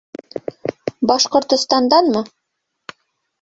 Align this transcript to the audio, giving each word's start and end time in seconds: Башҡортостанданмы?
Башҡортостанданмы? 1.11 2.25